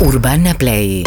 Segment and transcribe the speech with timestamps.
[0.00, 1.02] Urbana Play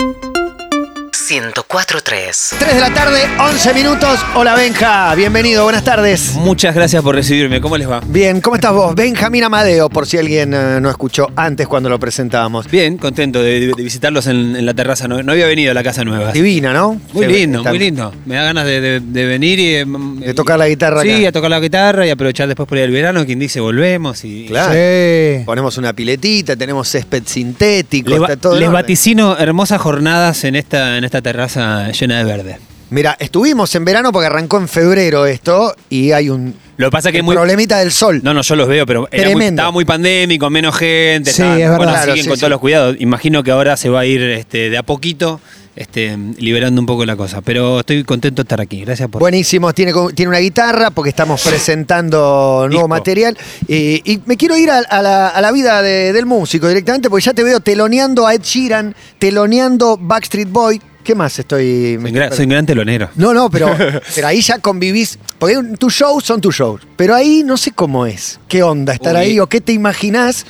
[1.32, 4.20] 104.3 3 de la tarde, 11 minutos.
[4.36, 6.34] Hola Benja, bienvenido, buenas tardes.
[6.36, 7.62] Muchas gracias por recibirme.
[7.62, 8.02] ¿Cómo les va?
[8.06, 8.94] Bien, ¿cómo estás vos?
[8.96, 12.70] Benjamín Amadeo, por si alguien eh, no escuchó antes cuando lo presentábamos.
[12.70, 15.08] Bien, contento de, de visitarlos en, en la terraza.
[15.08, 16.34] No, no había venido a la casa nueva.
[16.34, 17.00] Divina, ¿no?
[17.14, 18.14] Muy Sí, lindo, está- muy lindo.
[18.26, 21.30] Me da ganas de, de- de venir y eh, De tocar la guitarra Sí, acá.
[21.30, 23.26] a tocar la guitarra y aprovechar después por ir el verano.
[23.26, 24.48] Quien dice volvemos y.
[24.48, 24.74] Claro.
[24.74, 25.44] Sí.
[25.46, 30.58] Ponemos una piletita, tenemos césped sintético, Les, va- está todo les vaticino hermosas jornadas en
[30.58, 32.58] esta, en esta terraza llena de verde.
[32.90, 37.08] Mira, estuvimos en verano porque arrancó en febrero esto y hay un Lo que pasa
[37.08, 37.36] es que el muy.
[37.36, 38.20] problemita del sol.
[38.22, 41.32] No, no, yo los veo, pero era muy- estaba muy pandémico, menos gente.
[41.32, 41.78] Sí, es verdad.
[41.78, 42.42] bueno, Claro, siguen sí, con sí.
[42.42, 42.98] todos los cuidados.
[43.00, 45.40] Imagino que ahora se va a ir este, de a poquito
[45.74, 47.40] este, liberando un poco la cosa.
[47.40, 48.82] Pero estoy contento de estar aquí.
[48.84, 49.22] Gracias por.
[49.22, 52.88] Buenísimo, tiene, tiene una guitarra porque estamos presentando nuevo Disco.
[52.90, 53.38] material.
[53.70, 57.10] Y, y me quiero ir a, a la, a la vida de- del músico directamente
[57.10, 60.82] porque ya te veo teloneando a Ed Sheeran, teloneando Backstreet Boy.
[61.04, 61.98] ¿Qué más estoy...?
[62.02, 63.10] Soy gran- soy un gran telonero.
[63.16, 63.76] No, no, pero,
[64.16, 65.18] pero ahí ya convivís.
[65.40, 66.82] Porque tus shows son tus shows.
[66.96, 68.40] Pero ahí no sé cómo es.
[68.48, 69.22] ¿Qué onda estar Uy.
[69.22, 70.46] ahí o qué te imaginás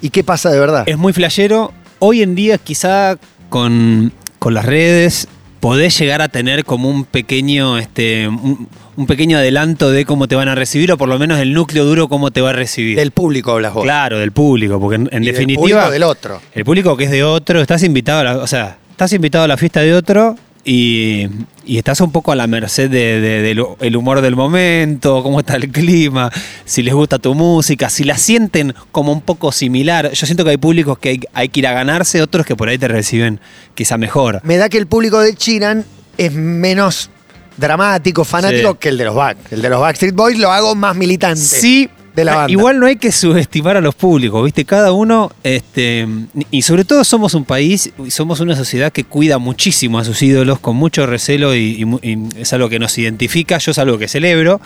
[0.00, 0.84] y qué pasa de verdad?
[0.86, 1.72] Es muy flashero.
[1.98, 3.16] Hoy en día, quizá
[3.48, 5.28] con, con las redes,
[5.60, 10.36] podés llegar a tener como un pequeño, este, un, un pequeño adelanto de cómo te
[10.36, 12.96] van a recibir, o por lo menos el núcleo duro cómo te va a recibir.
[12.96, 13.82] Del público hablas vos.
[13.84, 15.60] Claro, del público, porque en, en Y del definitiva.
[15.62, 16.40] público del otro.
[16.54, 19.48] El público que es de otro, estás invitado a la, o sea, estás invitado a
[19.48, 21.26] la fiesta de otro y,
[21.66, 25.40] y estás un poco a la merced de- de- del el humor del momento, cómo
[25.40, 26.30] está el clima,
[26.64, 30.10] si les gusta tu música, si la sienten como un poco similar.
[30.12, 32.70] Yo siento que hay públicos que hay, hay que ir a ganarse, otros que por
[32.70, 33.38] ahí te reciben
[33.74, 34.40] quizá mejor.
[34.44, 35.84] Me da que el público de Sheeran
[36.16, 37.10] es menos
[37.58, 38.76] dramático, fanático Sí.
[38.80, 39.36] que el de los Back.
[39.50, 41.40] El de los Backstreet Boys lo hago más militante.
[41.40, 42.50] Sí, de la banda.
[42.52, 44.64] igual no hay que subestimar a los públicos, ¿viste?
[44.64, 46.08] Cada uno, este,
[46.50, 50.58] y sobre todo somos un país, somos una sociedad que cuida muchísimo a sus ídolos,
[50.58, 53.98] con mucho recelo, y, y mu- y es algo que nos identifica, yo es algo
[53.98, 54.60] que celebro.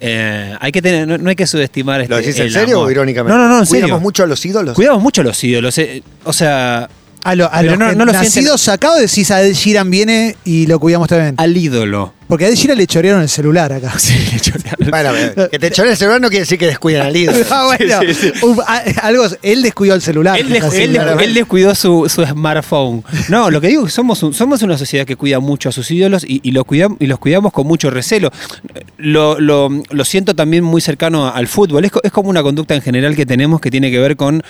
[0.00, 2.88] Eh, hay que tener, no, no hay que subestimar este, ¿Lo decís en serio amor.
[2.88, 3.36] o irónicamente?
[3.36, 4.00] No, no, no, en Cuidamos serio.
[4.00, 4.74] mucho a los ídolos.
[4.74, 5.78] Cuidamos mucho a los ídolos.
[5.78, 6.88] eh, O sea,
[7.28, 10.36] A, lo, a Pero los no- no lo nacidos sacados decís a Ed Sheeran viene
[10.44, 11.34] y lo cuidamos también.
[11.38, 12.12] al ídolo.
[12.28, 13.92] Porque a Ed Sheeran le chorearon el celular acá.
[14.90, 17.38] Bueno, eh, que te chore el celular no quiere decir que descuiden al ídolo.
[17.50, 18.00] Ah, bueno.
[18.02, 20.38] Sí, sí, Un- a- algo, él descuidó el celular.
[20.38, 23.02] Él, des- Así, él descuidó su, su smartphone.
[23.28, 25.72] No, lo que digo es que somos, un- somos una sociedad que cuida mucho a
[25.72, 28.30] sus ídolos y, y, lo cuidam- y los cuidamos con mucho recelo.
[28.98, 31.84] Lo, lo- lo siento también muy cercano al fútbol.
[31.84, 34.42] Es como una conducta en general que tenemos que tiene que ver con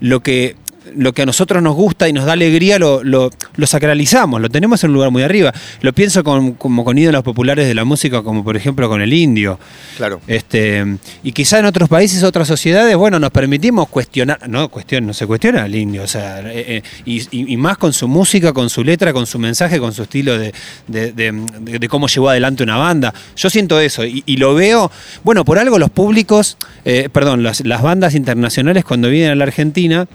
[0.00, 0.56] lo que
[0.96, 4.48] lo que a nosotros nos gusta y nos da alegría lo, lo- lo sacralizamos, lo
[4.50, 5.52] tenemos en un lugar muy arriba.
[5.80, 9.12] Lo pienso con, como con ídolos populares de la música, como por ejemplo con el
[9.12, 9.58] indio.
[9.96, 10.20] Claro.
[10.26, 10.84] Este,
[11.22, 15.26] y quizá en otros países, otras sociedades, bueno, nos permitimos cuestionar, no, cuestión, no se
[15.26, 19.12] cuestiona al indio, o sea, eh, eh, y, más con su música, con su letra,
[19.12, 20.52] con su mensaje, con su estilo de,
[20.86, 23.14] de- de- de- de cómo llevó adelante una banda.
[23.36, 24.90] Yo siento eso y, y lo veo,
[25.22, 29.44] bueno, por algo los públicos, eh, perdón, las, las bandas internacionales cuando vienen a la
[29.44, 30.06] Argentina,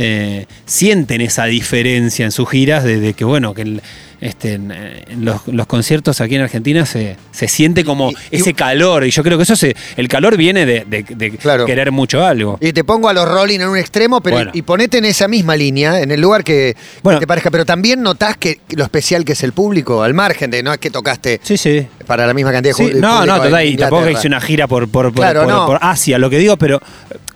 [0.00, 3.82] eh, sienten esa diferencia en sus giras de, de que, bueno, que el-
[4.20, 8.36] este, en, en los, los conciertos aquí en Argentina se, se siente como Y- y-
[8.40, 9.04] ese calor.
[9.04, 11.66] Y yo creo que eso se, el calor viene de, de- de Claro.
[11.66, 12.58] querer mucho algo.
[12.60, 14.50] Y te pongo a los Rolling en un extremo, pero Bueno.
[14.54, 17.20] y ponete en esa misma línea, en el lugar que, que Bueno.
[17.20, 17.50] te parezca.
[17.50, 20.78] Pero también notás que lo especial que es el público, al margen de no es
[20.78, 21.86] que tocaste Sí, sí.
[22.06, 24.88] para la misma cantidad de Sí, no, no, total, y tampoco hice una gira por,
[24.88, 25.66] por, por, Claro, por- no.
[25.66, 26.80] por Asia, lo que digo, pero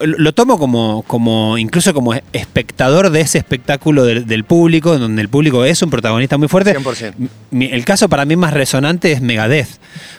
[0.01, 4.99] eh, lo lo tomo como, como incluso como espectador de ese espectáculo del, del público,
[4.99, 6.72] donde el público es un protagonista muy fuerte.
[6.79, 7.15] 100%.
[7.51, 9.69] Mi- el caso para mí más resonante es Megadeth,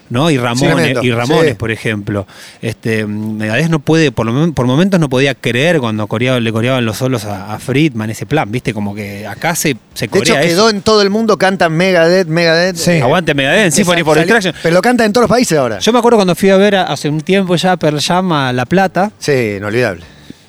[0.10, 0.30] ¿no?
[0.30, 1.56] Y Ramones, y Ramones, sí.
[1.56, 2.28] por ejemplo.
[2.62, 6.86] Este, Megadeth no puede, por, lo por momentos no podía creer cuando coreaba- le coreaban
[6.86, 8.74] los solos a, a Friedman, ese plan, ¿viste?
[8.74, 10.70] Como que acá se, se De hecho, corea quedó eso.
[10.70, 12.76] en todo el mundo, cantan Megadeth, Megadeth.
[12.78, 12.92] Sí.
[12.92, 14.54] Eh, Aguante Megadeth, Symphony for Destruction.
[14.62, 15.80] Pero lo cantan en todos los países ahora.
[15.80, 18.54] Yo me acuerdo cuando fui a ver a- hace un tiempo ya Pearl Jam a
[18.54, 20.04] La Plata, Sí, inolvidable.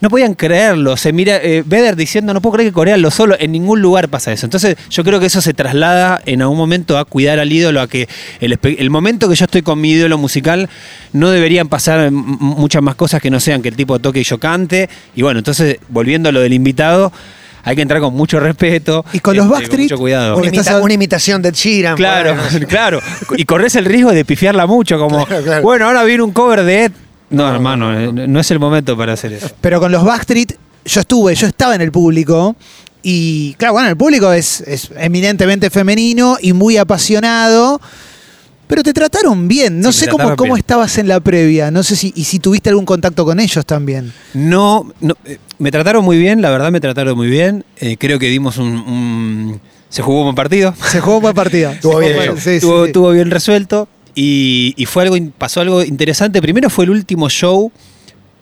[0.05, 0.99] No podían creerlo.
[0.99, 4.11] Se mira, eh, Vedder diciendo, no puedo creer que Corea lo solo, en ningún lugar
[4.11, 4.45] pasa eso.
[4.45, 7.89] Entonces, yo creo que eso se traslada en algún momento a cuidar al ídolo, a
[7.89, 8.07] que
[8.41, 10.69] el, momento que yo estoy con mi ídolo musical,
[11.15, 14.39] no deberían pasar muchas más cosas que no sean que el tipo toque y yo
[14.39, 14.91] cante.
[15.17, 17.11] Y bueno, entonces, volviendo a lo del invitado,
[17.63, 19.07] hay que entrar con mucho respeto.
[19.15, 20.37] Y con los este, Backstreet, mucho cuidado.
[20.37, 21.97] Una, imita- una imitación de Sheeran.
[21.97, 22.67] Claro, bueno.
[22.69, 23.01] claro.
[23.39, 25.63] Y corres el riesgo de pifiarla mucho, como, Claro, claro.
[25.63, 26.93] bueno, ahora viene un cover de Ed.
[27.35, 29.51] No, hermano, eh, no es el momento para hacer eso.
[29.61, 32.57] Pero con los Backstreet, yo estuve, yo estaba en el público.
[33.03, 37.81] Y claro, bueno, el público es, es eminentemente femenino y muy apasionado.
[38.67, 39.79] Pero te trataron bien.
[39.81, 40.59] No Sí, sé cómo, cómo bien.
[40.61, 41.71] estabas en la previa.
[41.71, 44.11] No sé si, y si tuviste algún contacto con ellos también.
[44.33, 47.63] No, no, eh, me trataron muy bien, la verdad me trataron muy bien.
[47.77, 49.61] Eh, creo que dimos un, un-
[49.91, 50.75] Se jugó un buen partido.
[50.91, 51.73] Se jugó un buen partido.
[51.73, 52.37] Estuvo Se bien jugó- hecho.
[52.37, 52.87] sí, sí, estuvo, sí.
[52.89, 53.87] estuvo bien resuelto.
[54.15, 56.41] Y, fue algo, pasó algo interesante.
[56.41, 57.73] Primero fue el último show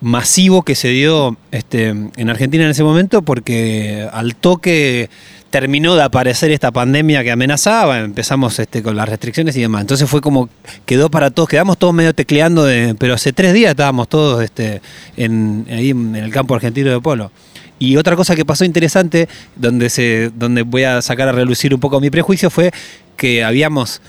[0.01, 5.09] masivo que se dio este, en Argentina en ese momento, porque al toque
[5.51, 9.83] terminó de aparecer esta pandemia que amenazaba, empezamos este, con las restricciones y demás.
[9.83, 10.49] Entonces fue como,
[10.87, 14.81] quedó para todos, quedamos todos medio tecleando, de, pero hace tres días estábamos todos este,
[15.17, 17.31] en, ahí en el campo argentino de polo.
[17.79, 21.81] Y otra cosa que pasó interesante, donde, se, donde voy a sacar a relucir un
[21.81, 22.73] poco mi prejuicio, fue
[23.17, 24.01] que habíamos...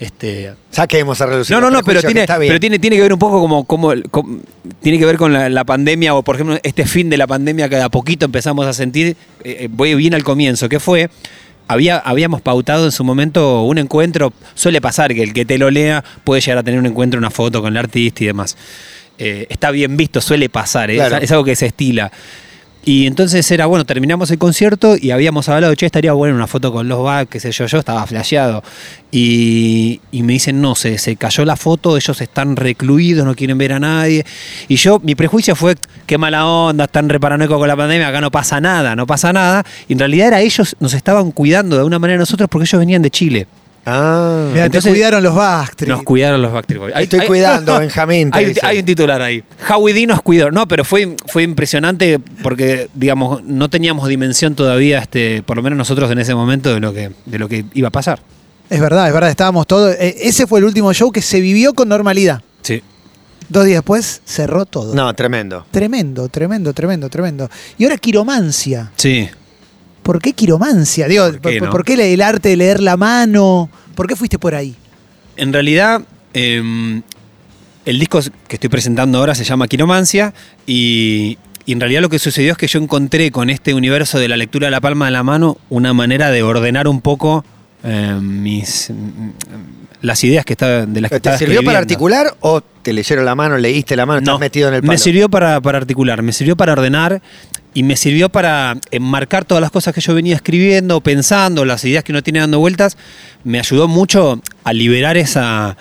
[0.00, 1.56] Este, Saquemos a reducir.
[1.56, 4.38] no, no, no, pero tiene, pero tiene, tiene que ver un poco como, como, como-
[4.80, 7.68] tiene que ver con la, la pandemia o por ejemplo este fin de la pandemia
[7.68, 11.10] que de a poquito empezamos a sentir, eh, eh, voy bien al comienzo, que fue,
[11.66, 15.68] había, habíamos pautado en su momento un encuentro, suele pasar que el que te lo
[15.70, 18.56] lea puede llegar a tener un encuentro, una foto con el artista y demás.
[19.18, 20.94] Eh, está bien visto, suele pasar, ¿eh?
[20.94, 21.16] Claro.
[21.16, 22.12] es, es algo que se estila.
[22.84, 26.72] Y entonces era, bueno, terminamos el concierto y habíamos hablado, che, estaría bueno una foto
[26.72, 28.62] con los back, qué sé yo, yo estaba flasheado.
[29.10, 33.74] Y, me dicen, no, se, se cayó la foto, ellos están recluidos, no quieren ver
[33.74, 34.24] a nadie.
[34.68, 35.76] Y yo, mi prejuicio fue,
[36.06, 39.64] qué mala onda, están reparanoicos con la pandemia, acá no pasa nada, no pasa nada.
[39.88, 43.02] Y en realidad era ellos, nos estaban cuidando de alguna manera nosotros porque ellos venían
[43.02, 43.46] de Chile.
[43.90, 45.88] Ah, Entonces, te cuidaron los Backstreet.
[45.88, 46.94] Nos cuidaron los Backstreet Boys.
[46.94, 49.42] Ahí estoy cuidando, Benjamín, hay un titular ahí.
[49.68, 50.50] Howie D nos cuidó.
[50.50, 55.78] No, pero fue, fue impresionante porque, digamos, no teníamos dimensión todavía, este, por lo menos
[55.78, 58.20] nosotros en ese momento, de lo que, de lo que iba a pasar.
[58.68, 59.94] Es verdad, es verdad, estábamos todos.
[59.98, 62.42] eh, ese fue el último show que se vivió con normalidad.
[62.60, 62.82] Sí.
[63.48, 64.94] Dos días después cerró todo.
[64.94, 65.64] no, tremendo.
[65.70, 67.48] Tremendo, tremendo, tremendo, tremendo.
[67.78, 68.92] Y ahora quiromancia.
[68.96, 69.26] Sí.
[70.08, 71.06] ¿Por qué quiromancia?
[71.06, 71.70] Digo, ¿Por qué, ¿por, no?
[71.70, 73.68] por qué el arte de leer la mano?
[73.94, 74.74] ¿Por qué fuiste por ahí?
[75.36, 76.00] En realidad,
[76.32, 77.02] eh,
[77.84, 78.18] el disco
[78.48, 80.32] que estoy presentando ahora se llama Quiromancia
[80.66, 84.28] y, y en realidad lo que sucedió es que yo encontré con este universo de
[84.28, 87.44] la lectura de la palma de la mano una manera de ordenar un poco
[87.84, 89.28] eh, mis mm,
[90.00, 93.34] las ideas que estaba, de las que ¿Te sirvió para articular o te leyeron la
[93.34, 94.92] mano, leíste la mano, estás metido en el palo?
[94.92, 97.20] Me sirvió para, para articular, me sirvió para ordenar
[97.78, 102.02] y me sirvió para enmarcar todas las cosas que yo venía escribiendo, pensando, las ideas
[102.02, 102.96] que uno tiene dando vueltas.
[103.44, 105.76] Me ayudó mucho a liberar esa,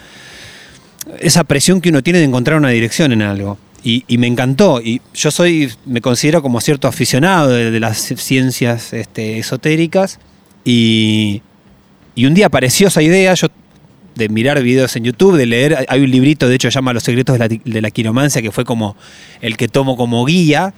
[1.20, 3.58] esa presión que uno tiene de encontrar una dirección en algo.
[3.84, 4.80] Y, me encantó.
[4.80, 10.20] Y yo soy, me considero como cierto aficionado de, las ciencias este, esotéricas.
[10.64, 11.42] Y,
[12.14, 13.48] y un día apareció esa idea, yo
[14.14, 17.02] de mirar videos en YouTube, de leer, hay un librito, de hecho, se llama Los
[17.02, 18.96] secretos de la, de la quiromancia, que fue como
[19.42, 20.76] el que tomo como guía.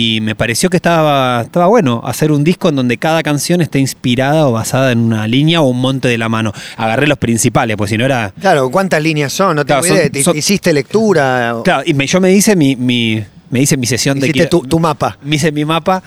[0.00, 3.80] Y me pareció que estaba, estaba bueno hacer un disco en donde cada canción esté
[3.80, 6.52] inspirada o basada en una línea o un monte de la mano.
[6.76, 8.32] Agarré los principales, pues si no era.
[8.40, 9.56] Claro, ¿cuántas líneas son?
[9.56, 10.10] No tengo Claro, son- idea.
[10.10, 11.56] ¿Te- son- ¿Hiciste lectura?
[11.64, 14.60] Claro, y me- yo me hice mi, mi- me hice mi sesión de Hiciste tu,
[14.60, 15.18] tu mapa.
[15.24, 16.00] Me hice mi mapa.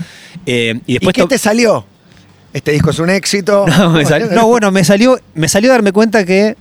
[0.45, 1.85] eh, y ¿Y después qué te salió?
[2.53, 3.65] Este disco es un éxito.
[3.77, 6.55] No, me salió- no, bueno, me salió, me salió darme cuenta que,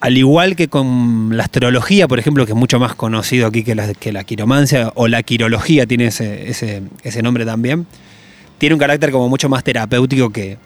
[0.00, 3.74] al igual que con la astrología, por ejemplo, que es mucho más conocido aquí que
[3.74, 7.86] la, que la quiromancia, o la quirología tiene ese, ese, ese nombre también,
[8.58, 10.58] tiene un carácter como mucho más terapéutico que,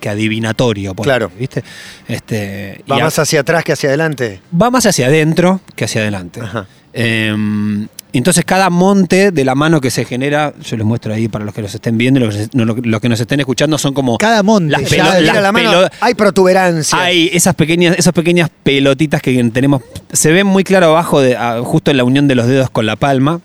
[0.00, 0.94] que adivinatorio.
[0.94, 1.30] por Claro.
[1.38, 1.62] ¿viste?
[2.06, 4.40] Este, Va y a- más hacia atrás que hacia adelante.
[4.60, 6.40] va más hacia adentro que hacia adelante.
[6.40, 6.66] Ajá.
[6.92, 11.44] Eh, entonces cada monte de la mano que se genera, yo les muestro ahí para
[11.44, 14.72] los que los estén viendo, los, los que nos estén escuchando son como Cada monte.
[14.72, 17.00] Las ya pelo- las Mira la mano, pelo- hay protuberancias.
[17.00, 21.90] hay esas pequeñas, esas pequeñas pelotitas que tenemos, se ven muy claro abajo, de, justo
[21.90, 23.40] en la unión de los dedos con la palma.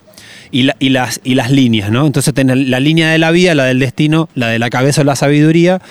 [0.52, 2.06] Y, la- y las, y las líneas, ¿no?
[2.06, 5.04] Entonces tenés la línea de la vida, la del destino, la de la cabeza o
[5.04, 5.82] la sabiduría,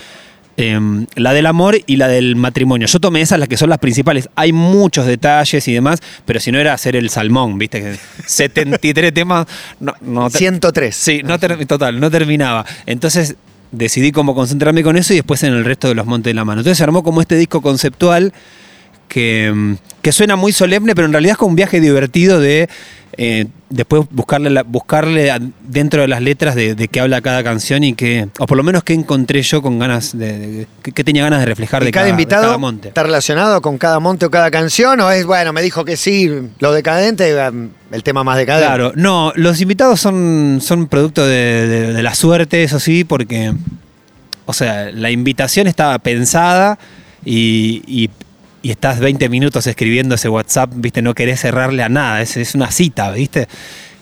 [0.57, 2.87] em, la del amor y la del matrimonio.
[2.87, 4.29] Yo tomé esas las que son las principales.
[4.37, 7.81] Hay muchos detalles y demás, pero si no era hacer el salmón, ¿viste?
[7.81, 9.47] Que 73 temas.
[9.81, 10.95] No, no te- 103.
[10.95, 12.65] Sí, no total, no terminaba.
[12.87, 13.37] Entonces
[13.71, 16.45] decidí cómo concentrarme con eso y después en el resto de los montes de la
[16.45, 16.61] mano.
[16.61, 18.33] Entonces se armó como este disco conceptual
[19.09, 22.69] que, mm, que suena muy solemne, pero en realidad es como un viaje divertido de
[23.19, 25.33] eh, después buscarle, la- buscarle
[25.67, 28.63] dentro de las letras de, de qué habla cada canción y qué, o por lo
[28.63, 31.87] menos qué encontré yo con ganas de, de- que, que tenía ganas de reflejar ¿Y
[31.87, 32.89] de cada, cada, de invitado cada monte.
[32.89, 34.99] está relacionado con cada monte o cada canción?
[35.01, 38.67] ¿O es, bueno, me dijo que sí, lo decadente, um, el tema más decadente?
[38.67, 43.53] Claro, no, los invitados son, son producto de, de- de la suerte, eso sí, porque,
[44.47, 46.79] o sea, la invitación estaba pensada
[47.25, 48.11] y, y-
[48.63, 52.55] y estás 20 minutos escribiendo ese WhatsApp, viste, no querés cerrarle a nada, es, es
[52.55, 53.49] una cita, viste.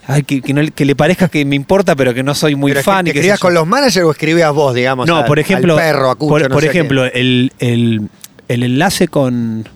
[0.07, 2.73] Ay, que, que no- que le parezca que me importa, pero que no soy muy
[2.73, 3.05] ¿Pero fan.
[3.05, 5.07] ¿Te y que escribías con los managers o escribías vos, digamos?
[5.07, 8.09] no, al- por ejemplo, al perro, a Cucho, por, no ejemplo, el, el-
[8.49, 9.69] el enlace con,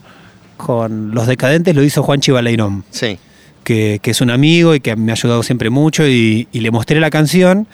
[0.56, 3.18] con Los Decadentes lo hizo Juan Chivaleirón, Sí.
[3.62, 6.06] que, que es un amigo y que me ha ayudado siempre mucho.
[6.06, 7.66] Y, y le mostré la canción.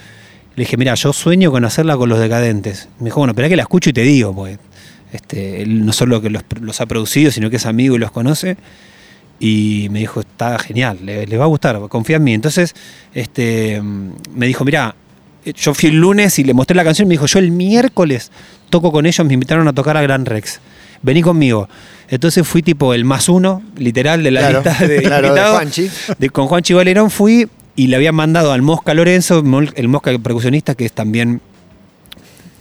[0.57, 2.89] Le dije, mira, yo sueño con hacerla con Los Decadentes.
[2.99, 4.59] Me dijo, bueno, espera que la escucho y te digo, pues.
[5.13, 8.11] Este, él no solo que los, los ha producido, sino que es amigo y los
[8.13, 8.57] conoce.
[9.39, 12.35] Y me dijo, está genial, le, le va a gustar, confía en mí.
[12.35, 12.75] Entonces,
[13.15, 14.95] este, me dijo, mira,
[15.57, 18.31] yo fui el lunes y le mostré la canción y me dijo, yo el miércoles
[18.69, 20.61] toco con ellos, me invitaron a tocar a Gran Rex.
[21.03, 21.69] Vení conmigo.
[22.11, 25.57] Entonces fui tipo el más uno, literal, de la Claro, lista de claro, de invitados.
[25.57, 25.91] Juanchi.
[26.19, 29.43] De- con Juanchi Valerón fui y le habían mandado al Mosca Lorenzo,
[29.75, 31.41] el Mosca percusionista, que es también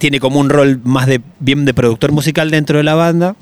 [0.00, 3.36] tiene como un rol más de bien de productor musical dentro de la banda.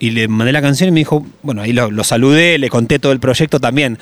[0.00, 2.98] Y le mandé la canción y me dijo, bueno, ahí lo, lo saludé, le conté
[2.98, 3.98] todo el proyecto también.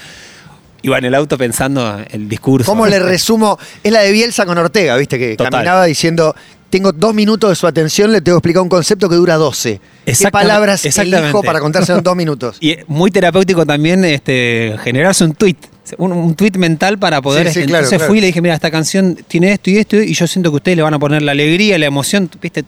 [0.83, 2.71] Iba en el auto pensando el discurso.
[2.71, 3.59] ¿Cómo le resumo?
[3.83, 5.19] Es la de Bielsa con Ortega, ¿viste?
[5.19, 5.51] Que Total.
[5.51, 6.35] caminaba diciendo,
[6.71, 9.81] tengo dos minutos de su atención, le tengo que explicar un concepto que dura 12.
[10.05, 12.57] ¿Qué palabras elijo para contárselo en dos minutos?
[12.61, 15.57] Y es muy terapéutico también este, generarse un tweet.
[15.99, 17.47] Un, un tweet mental para poder.
[17.47, 18.11] Sí, sí, este, claro, entonces claro.
[18.11, 20.57] fui y le dije, mira, esta canción tiene esto y esto, y yo siento que
[20.57, 22.29] ustedes le van a poner la alegría, la emoción.
[22.43, 22.65] ¿viste?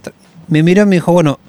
[0.47, 1.41] Me miró y me dijo, bueno,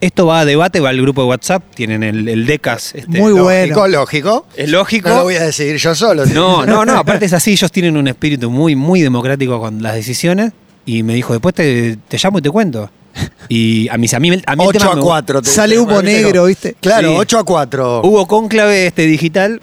[0.00, 2.94] esto va a debate, va al grupo de WhatsApp, tienen el, el DECAS.
[2.94, 3.74] este, Muy lo- bueno.
[3.74, 4.46] Lógico, lógico.
[4.56, 5.08] Es lógico.
[5.10, 6.24] No lo voy a decidir yo solo.
[6.24, 9.94] No, no, no, aparte es así, ellos tienen un espíritu muy, muy democrático con las
[9.96, 10.52] decisiones.
[10.88, 12.90] Y me dijo, después te, te llamo y te cuento.
[13.50, 15.42] Y a, mis, a mí, a mí el 8 tema a me- 4.
[15.42, 16.76] te Sale humo negro, ¿viste?
[16.80, 17.14] Claro, Sí.
[17.18, 18.00] 8 a 4.
[18.04, 19.60] Hubo cónclave este digital.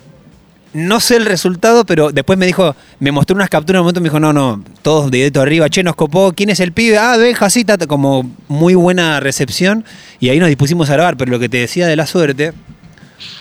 [0.73, 3.99] No sé el resultado, pero después me dijo, me mostró unas capturas en un momento
[4.01, 6.73] y me dijo, no, no, todos de dedito arriba, che, nos copó, ¿quién es el
[6.73, 6.97] pibe?
[6.97, 9.85] Ah, Benja, sí, ta, ta, como muy buena recepción.
[10.19, 12.51] Y ahí nos dispusimos a grabar, pero lo que te decía de la suerte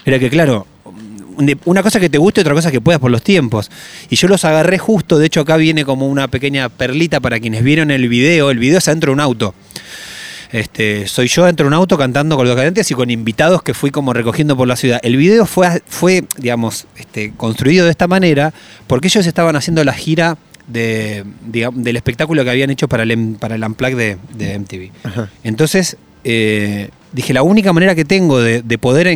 [0.05, 0.67] era que, claro,
[1.65, 3.71] una cosa que te guste, otra cosa que puedas por los tiempos.
[4.11, 7.63] Y yo los agarré justo, de hecho acá viene como una pequeña perlita para quienes
[7.63, 8.51] vieron el video.
[8.51, 9.55] El video es adentro de un auto.
[10.53, 13.75] Este, soy yo dentro de un auto cantando con los cadentes y con invitados que
[13.75, 15.01] fui como recogiendo por la ciudad.
[15.03, 18.55] El video fue, fue digamos, este, construido de esta manera
[18.87, 20.39] porque ellos estaban haciendo la gira
[20.69, 25.27] de, del espectáculo que habían hecho para el, para el Unplugged de, de MTV.
[25.43, 29.07] Entonces, eh, dije, la única manera que tengo de, de poder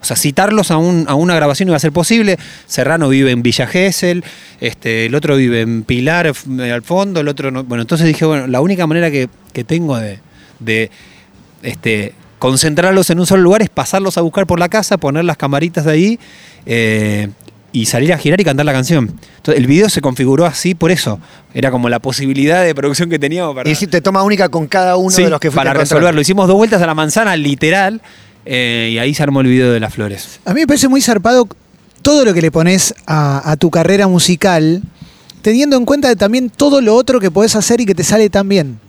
[0.00, 2.38] o sea, citarlos a, un- a una grabación iba a ser posible.
[2.66, 4.24] Serrano vive en Villa Gesell,
[4.60, 7.64] este, el otro vive en Pilar f- al fondo, el otro no.
[7.64, 10.20] Bueno, entonces dije, bueno, la única manera que, que tengo de,
[10.60, 10.90] de
[11.62, 15.36] este, concentrarlos en un solo lugar es pasarlos a buscar por la casa, poner las
[15.36, 16.18] camaritas de ahí
[16.66, 17.28] eh,
[17.72, 19.14] y salir a girar y cantar la canción.
[19.36, 21.20] Entonces, el video se configuró así por eso.
[21.54, 24.96] Era como la posibilidad de producción que teníamos para, Y hiciste toma única con cada
[24.96, 26.20] uno Sí, de los que fuiste para resolverlo.
[26.20, 28.00] Hicimos dos vueltas a la manzana, literal,
[28.46, 30.40] eh, y ahí se armó el video de las flores.
[30.44, 31.48] A mí me parece muy zarpado
[32.02, 34.82] todo lo que le pones a, a tu carrera musical,
[35.42, 38.48] teniendo en cuenta también todo lo otro que podés hacer y que te sale tan
[38.48, 38.80] bien.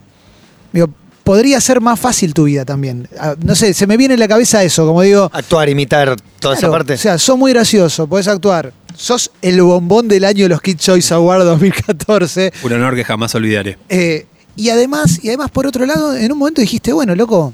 [0.72, 0.90] Digo,
[1.30, 3.08] podría ser más fácil tu vida también.
[3.20, 5.30] Ah, No sé, se me viene en la cabeza eso, como digo.
[5.32, 6.94] Actuar, imitar, toda esa claro, parte.
[6.94, 8.74] O sea, sos muy gracioso, podés actuar.
[8.96, 12.52] Sos el bombón del año de los Kid Choice Award 2014.
[12.64, 13.78] Un honor que jamás olvidaré.
[13.90, 17.54] Eh, y además, y además, por otro lado, en un momento dijiste, bueno, loco,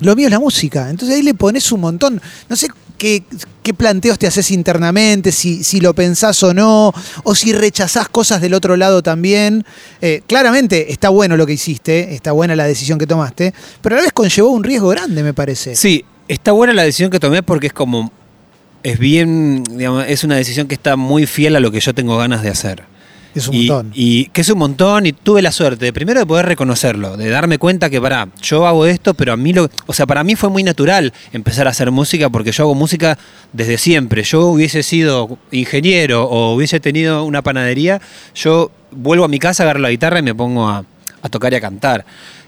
[0.00, 0.90] lo mío es la música.
[0.90, 2.20] Entonces ahí le pones un montón.
[2.48, 3.22] No sé qué,
[3.76, 6.92] planteos te haces internamente, si, si lo pensás o no,
[7.24, 9.64] o si rechazás cosas del otro lado también.
[10.00, 13.98] Eh, claramente está bueno lo que hiciste, está buena la decisión que tomaste, pero a
[13.98, 15.76] la vez conllevó un riesgo grande, me parece.
[15.76, 18.12] Sí, está buena la decisión que tomé porque es como.
[18.82, 19.64] Es bien.
[19.64, 22.50] digamos, es una decisión que está muy fiel a lo que yo tengo ganas de
[22.50, 22.84] hacer.
[23.36, 23.92] Es un y, montón.
[23.94, 27.28] y que es un montón y tuve la suerte de primero de poder reconocerlo, de
[27.28, 30.34] darme cuenta que para yo hago esto, pero a mí lo, o sea, para mí
[30.36, 33.18] fue muy natural empezar a hacer música porque yo hago música
[33.52, 34.22] desde siempre.
[34.22, 38.00] Yo hubiese sido ingeniero o hubiese tenido una panadería,
[38.34, 40.84] yo vuelvo a mi casa, agarro la guitarra y me pongo a,
[41.22, 42.04] a tocar y a cantar.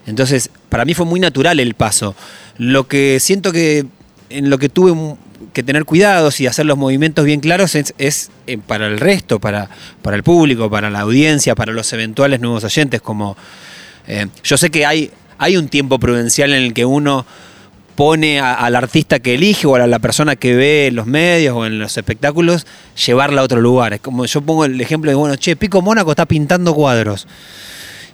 [0.07, 2.15] Entonces, para mí fue muy natural el paso.
[2.57, 3.85] Lo que siento que
[4.31, 5.19] en lo que tuve un-
[5.53, 9.39] que tener cuidados y hacer los movimientos bien claros es, es, eh, para el resto,
[9.41, 9.69] para,
[10.03, 13.01] para el público, para la audiencia, para los eventuales nuevos oyentes.
[13.01, 13.37] Como
[14.07, 17.25] eh, yo sé que hay, hay un tiempo prudencial en el que uno
[17.95, 21.57] pone a- al artista que elige o a la persona que ve en los medios
[21.57, 22.67] o en los espectáculos
[23.07, 23.93] llevarla a otro lugar.
[23.93, 27.27] Es como yo pongo el ejemplo de, bueno, che, Pico Mónaco está pintando cuadros.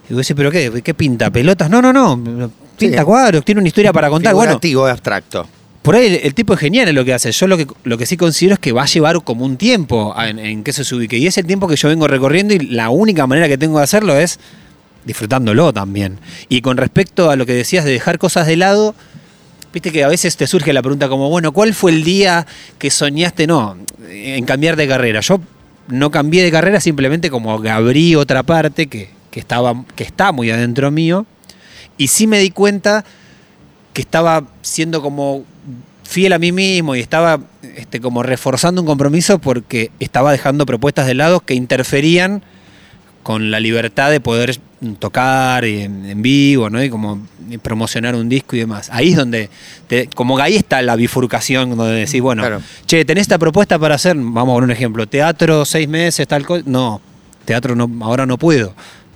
[0.09, 0.81] Y vos decís, ¿pero qué?
[0.83, 1.29] ¿Qué pinta?
[1.31, 1.69] ¿Pelotas?
[1.69, 2.51] No, no, no.
[2.77, 3.03] Pinta Sí.
[3.05, 4.33] cuadros, tiene una historia para contar.
[4.33, 5.47] Bueno, abstracto.
[5.85, 7.31] Por ahí el, tipo es genial en lo que hace.
[7.31, 10.15] Yo lo que, lo que sí considero es que va a llevar como un tiempo
[10.19, 11.15] en, en que se ubique.
[11.19, 13.83] Y es el tiempo que yo vengo recorriendo y la única manera que tengo de
[13.83, 14.39] hacerlo es
[15.05, 16.17] disfrutándolo también.
[16.49, 18.95] Y con respecto a lo que decías de dejar cosas de lado,
[19.71, 22.47] viste que a veces te surge la pregunta como, bueno, ¿cuál fue el día
[22.79, 23.45] que soñaste?
[23.45, 23.77] No,
[24.09, 25.19] en cambiar de carrera.
[25.19, 25.39] Yo
[25.87, 30.31] no cambié de carrera, simplemente como que abrí otra parte que, que estaba, que está
[30.31, 31.27] muy adentro mío.
[31.95, 33.05] Y sí me di cuenta
[33.93, 35.45] que estaba siendo como
[36.15, 37.41] fiel a mí mismo y estaba
[37.75, 42.41] este, como reforzando un compromiso porque estaba dejando propuestas de lado que interferían
[43.21, 44.57] con la libertad de poder
[44.99, 46.81] tocar en, en vivo, ¿no?
[46.81, 47.19] Y como
[47.61, 48.89] promocionar un disco y demás.
[48.93, 49.49] Ahí es donde,
[49.87, 52.61] te- como que ahí está la bifurcación donde decís, bueno, Claro.
[52.85, 56.45] che, tenés esta propuesta para hacer, vamos a poner un ejemplo, teatro seis meses, tal
[56.45, 56.63] cosa.
[56.65, 57.01] No,
[57.45, 58.73] teatro no, ahora no puedo,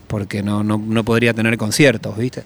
[0.07, 2.43] porque no, no, no podría tener conciertos, ¿viste?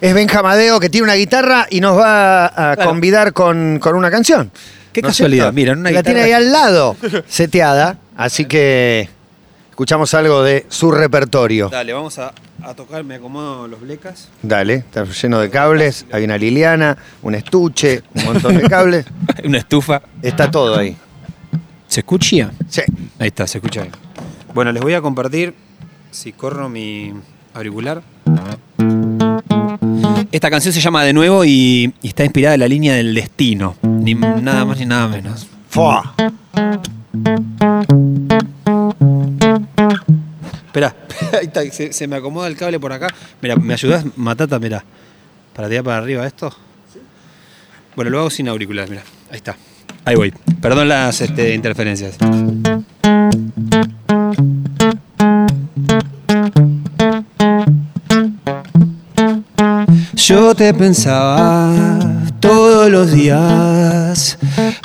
[0.00, 2.90] Es Benjamadeo que tiene una guitarra y nos va a Claro.
[2.90, 4.50] convidar con, con una canción.
[4.92, 6.96] Qué ¿No es casualidad, mira, una La tiene ahí al lado,
[7.28, 9.08] seteada, así que
[9.70, 11.68] escuchamos algo de su repertorio.
[11.68, 14.28] Dale, vamos a, a tocar, me acomodo los blecas.
[14.42, 19.04] Dale, está lleno de cables, hay una Liliana, un estuche, un montón de cables,
[19.44, 20.00] Una estufa.
[20.22, 20.96] está todo ahí.
[21.88, 22.50] ¿Se escucha?
[22.68, 22.82] Sí.
[23.18, 23.92] Ahí está, se escucha bien.
[24.54, 25.54] Bueno, les voy a compartir,
[26.12, 27.12] si corro mi
[27.52, 28.00] auricular.
[30.32, 33.76] Esta canción se llama De nuevo y, y está inspirada en la línea del destino.
[33.82, 35.46] Ni nada más ni nada menos.
[35.68, 36.14] Fua.
[40.66, 40.94] Esperá,
[41.32, 43.08] ahí está, se, se me acomoda el cable por acá.
[43.40, 44.58] Mira, ¿me ayudás, Matata?
[44.58, 44.84] Mira,
[45.54, 46.52] para tirar para arriba esto.
[47.94, 49.02] Bueno, lo hago sin auricular, mira.
[49.30, 49.56] Ahí está.
[50.04, 50.34] Ahí voy.
[50.60, 52.18] Perdón las este, interferencias.
[60.44, 61.98] Yo te pensaba
[62.38, 64.36] todos los días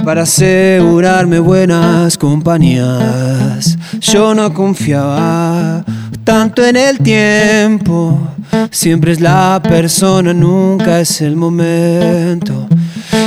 [0.06, 3.78] para asegurarme buenas compañías.
[4.00, 5.84] Yo no confiaba
[6.24, 8.18] tanto en el tiempo.
[8.72, 12.70] Siempre es la persona, nunca es el momento.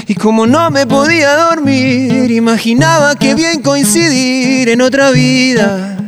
[0.06, 5.98] Y como no me podía dormir, imaginaba que bien coincidir en otra vida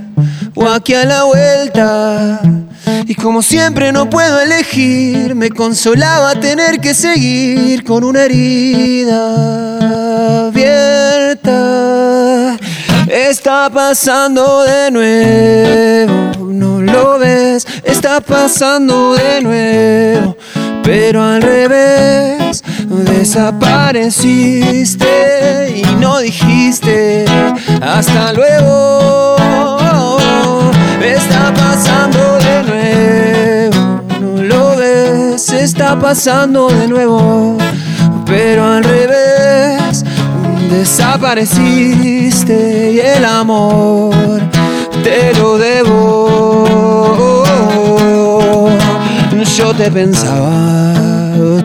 [0.55, 2.64] o aquí a la vuelta.
[3.07, 12.57] Y como siempre no puedo elegir, me consolaba tener que seguir con una herida abierta.
[13.09, 20.37] Está pasando de nuevo, no lo ves, está pasando de nuevo,
[20.83, 27.25] pero al revés, desapareciste y no dijiste
[27.81, 28.94] hasta luego.
[35.75, 37.59] Está pasando de nuevo,
[38.27, 40.05] pero al revés,
[40.71, 44.15] desapareciste y el amor
[45.03, 47.43] te lo debo.
[49.57, 50.95] Yo te pensaba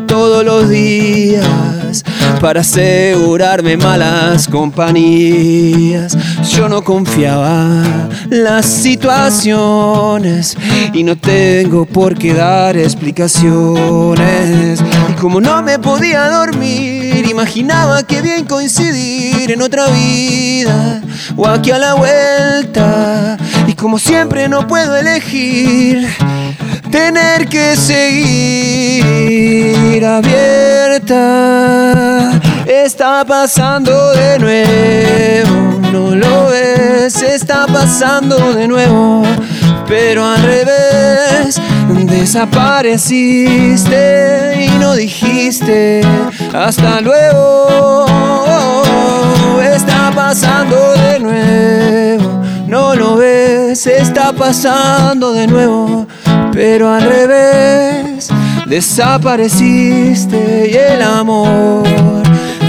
[0.08, 2.04] todos los días
[2.42, 6.18] para asegurarme malas compañías.
[6.50, 10.58] Yo no confiaba las situaciones
[10.94, 14.84] y no tengo por qué dar explicaciones.
[15.10, 21.02] Y como no me podía dormir, imaginaba que bien coincidir en otra vida
[21.38, 23.38] o aquí a la vuelta.
[23.68, 26.10] Y como siempre no puedo elegir
[26.92, 31.20] tener que seguir abierta.
[32.66, 39.22] Está pasando de nuevo, no lo ves, está pasando de nuevo,
[39.88, 41.62] pero al revés,
[42.06, 46.02] desapareciste y no dijiste
[46.54, 48.06] hasta luego.
[49.62, 56.08] Está pasando de nuevo, no lo ves, está pasando de nuevo,
[56.52, 58.30] pero al revés,
[58.68, 61.88] desapareciste y el amor,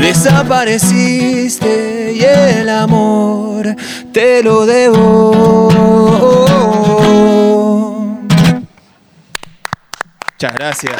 [0.00, 1.99] desapareciste
[2.32, 3.74] el amor
[4.12, 5.70] te lo debo.
[10.32, 10.92] Muchas gracias.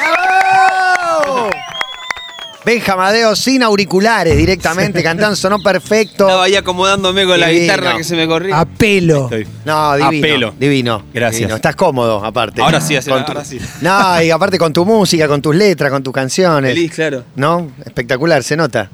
[2.62, 6.26] Benjamadeo sin auriculares directamente, cantando, sonó perfecto.
[6.26, 7.72] Estaba ahí acomodándome con la Divino.
[7.74, 8.60] guitarra que se me corría.
[8.60, 9.24] A pelo.
[9.24, 9.46] Estoy.
[9.64, 10.06] No, divino.
[10.06, 10.54] A pelo.
[10.58, 11.02] Divino.
[11.12, 11.38] Gracias.
[11.38, 11.56] divino.
[11.56, 12.60] Estás cómodo, aparte.
[12.60, 13.58] Ahora sí, hace- Con tu- ahora sí.
[13.80, 16.74] No, y aparte con tu música, con tus letras, con tus canciones.
[16.74, 17.24] Feliz, claro.
[17.34, 17.70] ¿No?
[17.84, 18.90] Espectacular, se nota.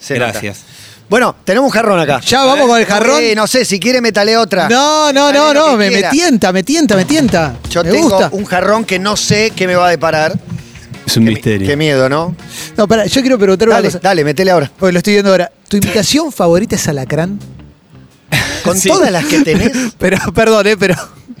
[0.00, 0.32] Se nota.
[0.32, 0.64] Gracias.
[1.08, 2.20] Bueno, tenemos un jarrón acá.
[2.20, 3.20] Ya vamos con el jarrón.
[3.20, 4.68] Sí, no sé, si quiere metale otra.
[4.68, 6.10] No, no, Dale no, lo no, que me, me quiera.
[6.10, 7.56] tienta, me tienta, me tienta.
[7.70, 8.28] Yo me tengo gusta.
[8.32, 10.32] un jarrón que no sé qué me va a deparar.
[11.06, 11.68] Es un Qué mi- misterio.
[11.68, 12.34] Qué miedo, ¿no?
[12.76, 13.98] No, pará, yo quiero preguntar una Dale, cosa.
[14.02, 14.70] dale, metele ahora.
[14.78, 15.52] Porque lo estoy viendo ahora.
[15.68, 17.38] ¿Tu imitación favorita es Alacrán?
[18.64, 18.88] Con Sí.
[18.88, 20.96] todas las que tenés, Pero, perdón, eh, pero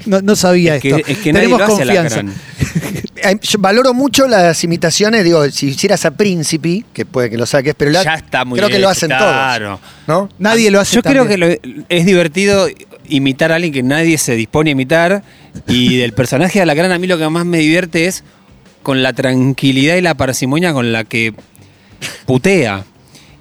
[0.06, 0.98] no, no sabía Es que, esto.
[1.06, 2.22] es que nadie Tenemos lo hace confianza.
[3.42, 5.24] Yo valoro mucho las imitaciones.
[5.24, 8.58] Digo, si hicieras a Príncipe, que puede que lo saques, pero la- Ya está muy
[8.58, 9.78] creo que lo hacen claro.
[9.78, 9.80] todos.
[10.06, 10.28] ¿No?
[10.38, 11.40] Nadie lo hace Yo creo bien.
[11.40, 12.68] que lo- es divertido
[13.08, 15.22] imitar a alguien que nadie se dispone a imitar.
[15.66, 18.24] Y del personaje de Alacrán, a mí lo que más me divierte es
[18.82, 21.32] con la tranquilidad y la parsimonia con la que
[22.26, 22.84] putea.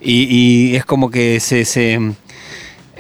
[0.02, 0.24] Y,
[0.72, 1.66] y es como que se.
[1.66, 2.00] se,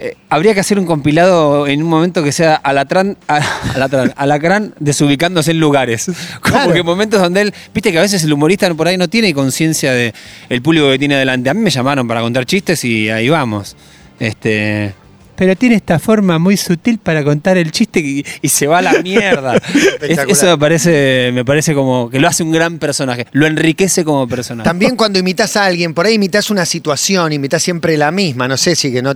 [0.03, 3.39] eh, habría que hacer un compilado en un momento que sea Alatrán, a-
[3.75, 6.05] Alatrán, Alacrán desubicándose en lugares.
[6.41, 6.73] Como Claro.
[6.73, 7.53] que momentos donde él.
[7.73, 10.13] Viste que a veces el humorista por ahí no tiene conciencia de
[10.49, 11.49] el público que tiene delante.
[11.49, 13.75] A mí me llamaron para contar chistes y ahí vamos.
[14.19, 14.93] Este.
[15.35, 18.81] Pero tiene esta forma muy sutil para contar el chiste y, y se va a
[18.83, 19.55] la mierda.
[20.01, 24.03] Es- eso me parece, me parece como que lo hace un gran personaje, lo enriquece
[24.05, 24.63] como personaje.
[24.69, 28.47] También cuando imitas a alguien, por ahí imitas una situación, imitas siempre la misma.
[28.47, 29.15] No sé si que no,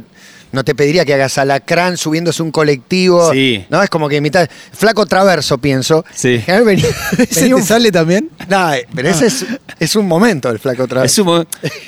[0.51, 3.31] no te pediría que hagas alacrán subiéndose un colectivo.
[3.33, 3.65] Sí.
[3.69, 4.49] No, es como que imitas.
[4.71, 6.05] Flaco traverso, pienso.
[6.13, 6.35] Sí.
[6.35, 6.85] En general venía-
[7.17, 8.29] ¿Ese venía te un- sale también?
[8.47, 9.45] No, eh, pero ese es,
[9.79, 11.21] es un momento el flaco Es traverso.
[11.23, 11.45] un mo-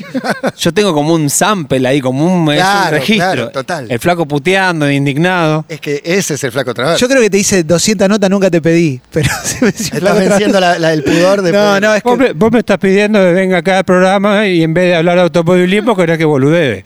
[0.57, 3.25] yo tengo como un sample ahí, como un, es un registro.
[3.25, 3.87] claro, total.
[3.89, 5.65] El flaco puteando, indignado.
[5.69, 6.99] Es que ese es el flaco traverso.
[6.99, 8.99] Yo creo que te dice 200 notas, nunca te pedí.
[9.11, 11.51] Pero se me Estás venciendo la, la del pudor de.
[11.51, 12.23] No, no, es Vos que.
[12.25, 15.15] me, vos me estás pidiendo que venga acá al programa y en vez de hablar
[15.15, 16.83] de automovilismo, querés que boludee.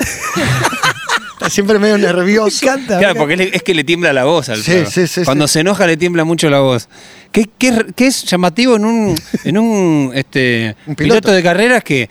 [1.44, 2.66] Está siempre medio Me nervioso.
[2.66, 2.98] encanta.
[3.00, 3.20] Claro, mira.
[3.38, 5.54] porque es que le tiembla la voz al Sí, sí, sí, Cuando sí.
[5.54, 6.88] se enoja le tiembla mucho la voz.
[7.32, 11.20] ¿Qué, qué- qué es llamativo en un, en un, este, Un piloto.
[11.22, 11.32] piloto.
[11.34, 12.10] de carreras que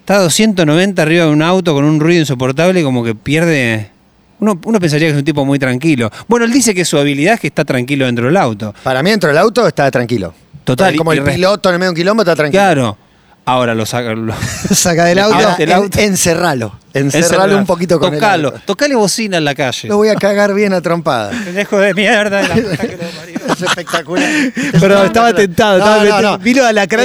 [0.00, 3.90] está a 290 arriba de un auto con un ruido insoportable y como que pierde...
[4.40, 6.10] Uno, uno pensaría que es un tipo muy tranquilo.
[6.26, 8.74] Bueno, él dice que su habilidad es que está tranquilo dentro del auto.
[8.82, 10.34] Para mí, dentro del auto está tranquilo.
[10.64, 12.60] Total, Como el piloto en el medio de un quilombo está tranquilo.
[12.62, 12.98] Claro.
[13.44, 14.14] Ahora lo saca...
[14.14, 14.34] lo-
[14.74, 15.56] Saca del auto.
[15.58, 15.98] El en- auto.
[15.98, 16.78] encerralo.
[16.94, 17.58] Encerralo Encerralo.
[17.58, 18.48] un poquito con Tocalo.
[18.50, 18.66] el auto.
[18.66, 19.88] Tocale bocina en la calle.
[19.88, 21.30] Lo voy a cagar bien a trompada.
[21.44, 22.42] Pendejo de mierda.
[22.46, 23.52] la que lo.
[23.52, 24.28] Es espectacular.
[24.80, 26.38] Pero estaba tentado, estaba No, no, metido- no.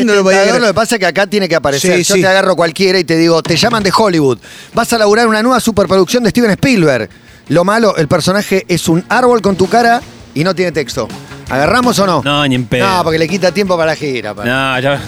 [0.05, 0.61] no lo podía tentador, creer.
[0.61, 1.97] Lo que pasa es que acá tiene que aparecer.
[1.97, 2.21] Sí, Yo sí.
[2.21, 4.37] te agarro cualquiera y te digo, te llaman de Hollywood.
[4.73, 7.09] Vas a laburar una nueva superproducción de Steven Spielberg.
[7.49, 10.01] Lo malo, el personaje es un árbol con tu cara
[10.35, 11.07] y no tiene texto.
[11.49, 12.21] ¿Agarramos o no?
[12.23, 12.85] No, ni en pedo.
[12.87, 14.33] No, porque le quita tiempo para la gira.
[14.33, 14.43] pa.
[14.43, 14.99] No, ya.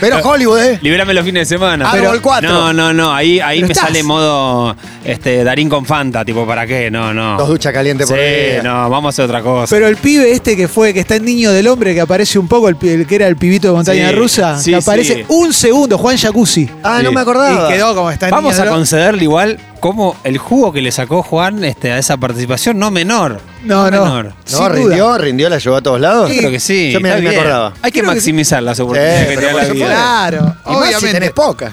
[0.00, 0.78] Pero Hollywood, ¿eh?
[0.80, 1.90] Libérame los fines de semana.
[1.90, 2.48] Árbol Pero- cuatro.
[2.50, 3.12] No, no, no.
[3.14, 3.86] Ahí, ahí Pero me estás.
[3.88, 6.24] sale modo este, Darín con Fanta.
[6.24, 6.90] Tipo, ¿para qué?
[6.90, 7.36] No, no.
[7.36, 8.62] Dos duchas calientes por Sí, día.
[8.62, 9.74] no, vamos a hacer otra cosa.
[9.74, 12.48] Pero el pibe este que fue, que está en Niño del Hombre, que aparece un
[12.48, 15.14] poco, el, pi- el que era el pibito de montaña Sí, rusa, sí, que aparece
[15.14, 15.24] sí.
[15.28, 16.70] un segundo, Juan Jacuzzi.
[16.82, 17.04] Ah, Sí.
[17.04, 17.68] no me acordaba.
[17.70, 18.78] Y quedó como está en Vamos Niño a del Hombre.
[18.80, 23.40] concederle igual como el jugo que le sacó Juan este, a esa participación, no menor.
[23.64, 24.04] No, no.
[24.04, 24.32] menor.
[24.52, 26.30] No, rindió, rindió, la llevó a todos lados.
[26.30, 26.92] Yo creo que sí.
[26.92, 27.72] Yo me, me acordaba.
[27.82, 29.86] Hay que Creo que maximizar las oportunidades Sí, que te da la vida.
[29.86, 31.12] Claro, Y más si obviamente.
[31.12, 31.70] tenés poca.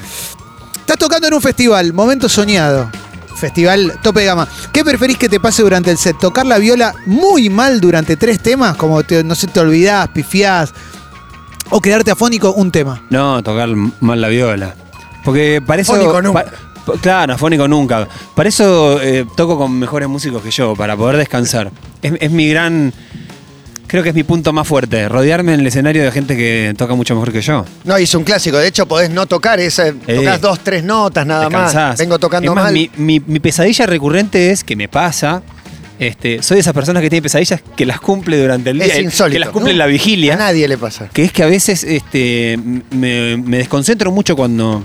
[0.80, 2.90] Estás tocando en un festival, momento soñado.
[3.36, 4.48] Festival tope de gama.
[4.72, 6.18] ¿Qué preferís que te pase durante el set?
[6.20, 8.76] ¿Tocar la viola muy mal durante tres temas?
[8.78, 10.74] Como te- no sé, te olvidás, pifiás.
[11.70, 13.02] O quedarte afónico un tema.
[13.10, 14.76] No, tocar mal la viola.
[15.26, 15.94] Porque para eso.
[15.94, 16.44] Afónico nunca.
[16.44, 16.58] pa- pa-
[17.02, 18.08] claro, afónico nunca.
[18.36, 21.72] Para eso eh, toco con mejores músicos que yo, para poder descansar.
[22.02, 22.94] Es, es mi gran.
[23.88, 26.96] Creo que es mi punto más fuerte, rodearme en el escenario de gente que toca
[26.96, 27.64] mucho mejor que yo.
[27.84, 28.58] No, hizo un clásico.
[28.58, 29.60] De hecho, podés no tocar.
[29.60, 31.72] esa tocas dos, tres notas nada más.
[31.74, 32.00] Descansás.
[32.00, 32.74] Vengo tocando Es más, mal.
[32.74, 35.44] Mi, mi- mi pesadilla recurrente es que me pasa.
[36.00, 38.88] Este, soy de esas personas que tienen pesadillas que las cumple durante el día.
[38.88, 39.34] es eh, insólito.
[39.36, 39.72] Que las cumple ¿no?
[39.74, 40.36] en la A vigilia.
[40.38, 41.08] nadie le pasa.
[41.14, 42.58] Que es que a veces este,
[42.90, 44.84] me, me desconcentro mucho cuando,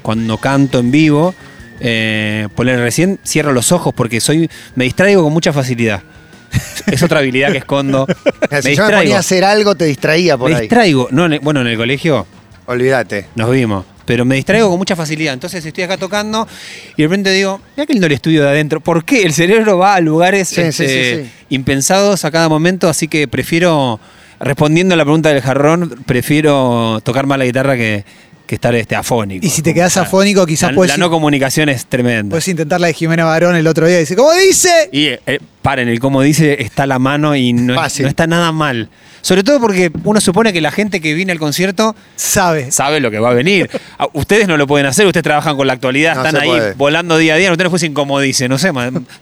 [0.00, 1.34] cuando canto en vivo.
[1.82, 6.02] Eh, poner recién cierro los ojos porque soy me distraigo con mucha facilidad.
[6.86, 8.06] Es otra habilidad que escondo.
[8.50, 10.62] Me si yo me ponía a hacer algo, te distraía por Me ahí.
[10.62, 11.08] distraigo.
[11.10, 12.26] No, en el- bueno, en el colegio
[12.66, 13.26] Olvídate.
[13.36, 13.84] nos vimos.
[14.04, 15.32] Pero me distraigo con mucha facilidad.
[15.34, 16.48] Entonces estoy acá tocando
[16.96, 18.80] y de repente digo, mira que lindo el estudio de adentro.
[18.80, 19.22] ¿Por qué?
[19.22, 21.30] El cerebro va a lugares sí, este, sí, sí.
[21.50, 24.00] impensados a cada momento, así que prefiero,
[24.40, 28.04] respondiendo a la pregunta del jarrón, prefiero tocar más la guitarra que,
[28.50, 29.46] que estar este, afónico.
[29.46, 32.30] Y si te quedás afónico, quizás la, puedes, la no comunicación es tremenda.
[32.30, 33.98] puedes intentar la de Jimena Barón el otro día.
[33.98, 34.88] Dice, ¿cómo dice?
[34.92, 38.02] Y eh, paren, el como dice está la mano y no, Fácil.
[38.04, 38.88] no está nada mal.
[39.22, 42.70] Sobre todo porque uno supone que la gente que viene al concierto Sabe.
[42.72, 43.70] sabe lo que va a venir.
[43.98, 46.72] Ah, Ustedes no lo pueden hacer, ustedes trabajan con la actualidad, No están ahí puede.
[46.74, 48.72] volando día a día, ustedes fuesen como dicen, no sé,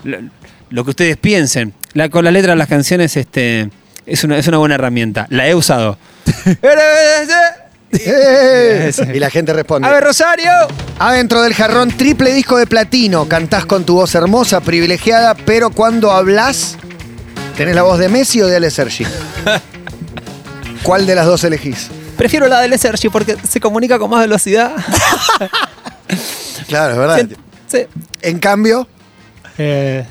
[0.05, 0.19] lo,
[0.71, 1.75] lo que ustedes piensen.
[1.95, 3.69] La, con la letra de las canciones este,
[4.07, 5.27] es, una, es una buena herramienta.
[5.31, 5.99] La he usado.
[7.99, 8.93] ¡Eh!
[9.15, 9.89] Y la gente responde.
[9.89, 10.51] A ver, Rosario.
[10.99, 13.27] Adentro del jarrón, triple disco de platino.
[13.29, 16.77] Cantás con tu voz hermosa, privilegiada, pero cuando hablas,
[17.57, 19.05] ¿tenés la voz de Messi o de Ale Sergi?
[20.83, 21.89] ¿Cuál de las dos elegís?
[22.17, 24.73] Prefiero la del Sergi porque se comunica con más velocidad.
[26.69, 27.27] Claro, es verdad.
[27.67, 27.87] Sí.
[28.21, 28.87] En cambio,
[29.57, 30.05] Eh,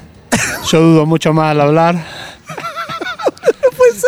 [0.72, 2.04] yo dudo mucho más al hablar.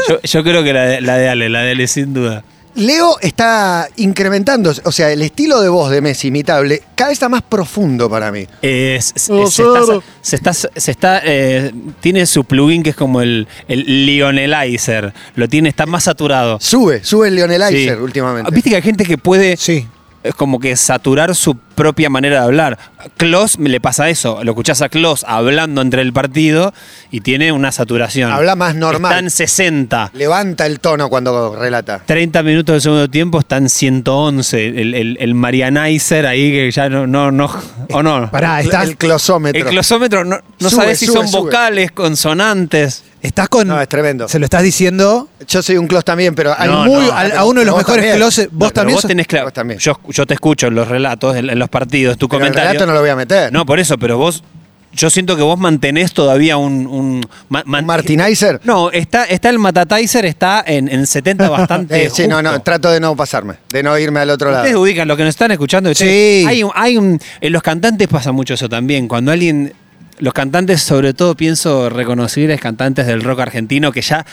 [0.07, 2.43] Yo, yo creo que la de, la de Ale, la de Ale sin duda.
[2.75, 7.29] Leo está incrementando, o sea, el estilo de voz de Messi imitable cada vez está
[7.29, 8.45] más profundo para mí.
[8.61, 13.47] Eh, se está, se está, se está, eh, tiene su plugin que es como el,
[13.67, 15.13] el Lionelizer.
[15.35, 16.57] Lo tiene, está más saturado.
[16.61, 18.01] Sube, sube el Lionelizer Sí.
[18.03, 18.51] últimamente.
[18.51, 19.87] Viste que hay gente que puede Sí.
[20.23, 22.77] Es como que saturar su propia manera de hablar.
[23.15, 24.43] Klaus me le pasa eso.
[24.43, 26.73] Lo escuchás a Klaus hablando entre el partido
[27.09, 28.31] y tiene una saturación.
[28.31, 29.11] Habla más normal.
[29.11, 30.11] Está en 60.
[30.13, 32.01] Levanta el tono cuando relata.
[32.05, 34.67] 30 minutos del segundo tiempo está en 111.
[34.67, 37.07] El, el, el Marianizer ahí que ya no.
[37.07, 37.49] no, no
[37.91, 38.29] o no.
[38.29, 39.61] Pará, estás, El closómetro.
[39.61, 41.41] El closómetro no, no Sube, sabes si sube, son sube.
[41.41, 43.03] vocales, consonantes.
[43.21, 43.67] Estás con.
[43.67, 44.27] No, es tremendo.
[44.27, 47.05] Se lo estás diciendo Yo soy un clos también, pero hay No, muy.
[47.05, 48.15] no, a, uno de los mejores también.
[48.17, 48.49] closets.
[48.51, 49.45] Vos también vos sos- tenés claro.
[49.45, 49.79] Vos también.
[49.79, 52.69] Yo, yo te escucho en los relatos, en, en los partidos, tu Pero el comentario.
[52.71, 53.51] relato no lo voy a meter.
[53.53, 54.43] No, por eso, pero vos.
[54.91, 56.87] Yo siento que vos mantenés todavía un.
[56.87, 58.59] un, ma- man- ¿Un Martinizer?
[58.63, 62.05] No, está, está el Matatizer, está en, en 70 bastante.
[62.05, 64.81] Eh, sí, no, no, trato de no pasarme, de no irme al otro Ustedes lado.
[64.81, 65.89] ubican lo que nos están escuchando.
[65.89, 66.03] Sí.
[66.05, 69.07] ustedes- Hay, un- hay un, en los cantantes pasa mucho eso también.
[69.07, 69.73] Cuando alguien.
[70.19, 74.25] Los cantantes, sobre todo, pienso reconocibles cantantes del rock argentino que ya,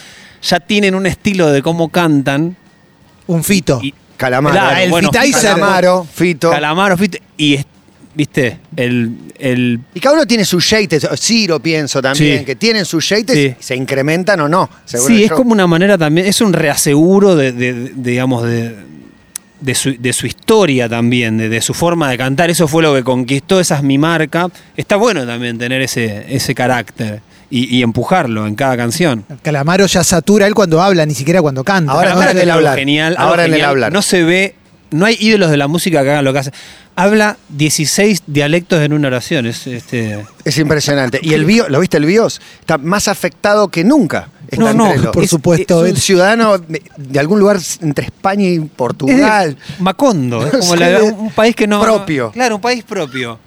[0.42, 2.56] ya tienen un estilo de cómo cantan.
[3.28, 3.80] un fito.
[3.82, 4.54] Y, Calamaro.
[4.54, 5.10] Claro, el bueno.
[5.10, 6.50] Calamaro, Fito.
[6.50, 7.66] Calamaro, Fito, y es-
[8.14, 11.06] viste, el, el Y cada uno tiene sus shades.
[11.16, 12.44] Ciro pienso también, Sí.
[12.44, 13.54] que tienen sus shades Sí.
[13.58, 14.70] y se incrementan o no.
[14.84, 15.38] según Sí, es show.
[15.38, 18.74] como una manera también, es un reaseguro de, de- de- digamos, de,
[19.60, 22.50] de su, de su historia también, de, de su forma de cantar.
[22.50, 24.48] Eso fue lo que conquistó, esa es mi marca.
[24.76, 29.24] Está bueno también tener ese, ese carácter y, y empujarlo en cada canción.
[29.42, 31.92] Calamaro ya satura él cuando habla, ni siquiera cuando canta.
[31.92, 32.20] Ahora ¿no?
[32.20, 32.78] está en el hablar.
[32.78, 33.92] Genial, Ahora en el hablar.
[33.92, 34.54] No se ve,
[34.90, 36.52] no hay ídolos de la música que hagan lo que hace.
[36.94, 39.46] Habla 16 dialectos en una oración.
[39.46, 41.20] Es, este, Es impresionante.
[41.22, 42.40] Y el BIOS, ¿lo viste el BIOS?
[42.60, 44.30] Está más afectado que nunca.
[44.50, 45.84] Está No, no, por es- supuesto.
[45.86, 49.56] Es un ciudadano de, de algún lugar entre España y es Portugal.
[49.80, 51.80] Macondo, es como Sí, la- un país que no.
[51.82, 52.30] propio.
[52.30, 53.38] Claro, un país propio.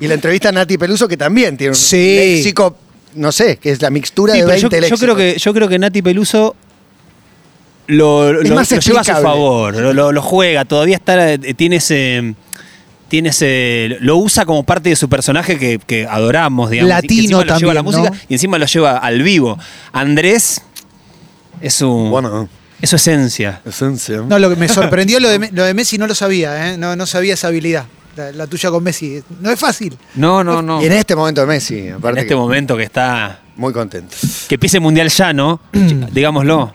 [0.00, 2.16] Y la entrevista a Nati Peluso, que también tiene un Sí.
[2.16, 2.76] léxico,
[3.14, 5.54] no sé, que es la mixtura Sí, de pero 20 yo, yo creo que, yo
[5.54, 6.54] creo que Nati Peluso
[7.86, 12.34] lo, lo- más lo lleva a su favor, lo juega, todavía está, eh, tiene ese.
[13.08, 16.90] Tiene ese, lo usa como parte de su personaje que, que adoramos, digamos.
[16.90, 18.26] y Latino encima lo lleva a la también, música ¿no?
[18.28, 19.58] y encima lo lleva al vivo.
[19.92, 20.60] Andrés
[21.60, 22.48] es su, Bueno,
[22.82, 23.60] es su esencia.
[23.64, 24.18] esencia.
[24.28, 26.76] No, lo que me sorprendió lo de, lo de Messi no lo sabía, ¿eh?
[26.78, 27.86] no, no sabía esa habilidad.
[28.18, 29.22] La, la tuya con Messi.
[29.40, 29.96] No es fácil.
[30.16, 30.82] No, no, no.
[30.82, 33.40] Y en este momento de Messi, aparte En este que momento que está.
[33.54, 34.16] muy contento.
[34.48, 35.60] Que empiece mundial ya, ¿no?
[35.72, 36.74] Digámoslo.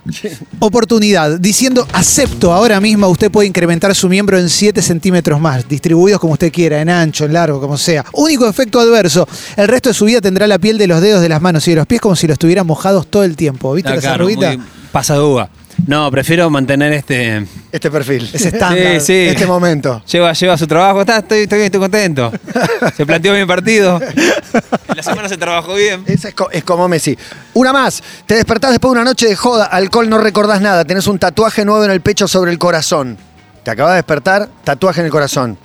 [0.60, 1.38] Oportunidad.
[1.40, 6.34] Diciendo acepto ahora mismo, usted puede incrementar su miembro en 7 centímetros más, distribuidos como
[6.34, 8.06] usted quiera, en ancho, en largo, como sea.
[8.14, 9.28] Único efecto adverso.
[9.58, 11.72] El resto de su vida tendrá la piel de los dedos de las manos y
[11.72, 13.74] de los pies como si los estuvieran mojados todo el tiempo.
[13.74, 14.60] ¿Viste Ah, la claro, muy-
[14.94, 15.50] pasa de uva.
[15.88, 17.46] No, prefiero mantener este.
[17.72, 18.30] Este perfil.
[18.32, 19.00] Ese estándar.
[19.02, 19.14] Sí, sí.
[19.30, 20.02] Este momento.
[20.10, 22.32] Lleva, lleva su trabajo, está, estoy, estoy bien, estoy contento.
[22.96, 24.00] Se planteó bien partido.
[24.02, 26.04] En la semana se trabajó bien.
[26.06, 27.18] Esa es, co- es como Messi.
[27.54, 28.02] Una más.
[28.26, 30.86] Te despertás después de una noche de joda, alcohol, no recordás nada.
[30.86, 33.18] Tenés un tatuaje nuevo en el pecho sobre el corazón.
[33.64, 35.58] Te acabas de despertar, tatuaje en el corazón.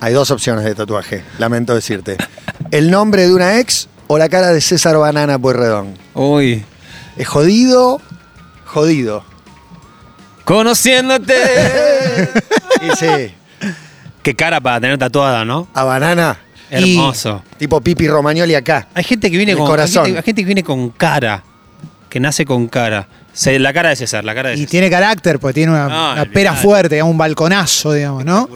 [0.00, 2.16] Hay dos opciones de tatuaje, lamento decirte.
[2.70, 5.94] El nombre de una ex o la cara de César Banana Pueyrredón.
[6.14, 6.64] Uy.
[7.16, 8.00] Es jodido,
[8.66, 9.24] jodido.
[10.44, 11.34] Conociéndote.
[12.82, 13.32] Y sí,
[14.22, 15.68] Qué cara para tener tatuada, ¿no?
[15.72, 16.38] a Banana,
[16.70, 17.42] Hermoso.
[17.56, 18.88] tipo Pipi Romagnoli acá.
[18.94, 20.02] Hay gente que viene con corazón.
[20.02, 21.42] Hay gente, hay gente que viene con cara.
[22.10, 23.06] Que nace con cara.
[23.34, 24.70] Se- la cara de César, la cara de Y César.
[24.70, 26.30] tiene carácter, porque tiene una, No, una olvidate.
[26.30, 28.48] pera fuerte, digamos, un balconazo, digamos, ¿no?